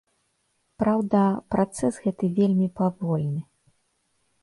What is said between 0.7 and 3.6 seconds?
Праўда, працэс гэты вельмі павольны.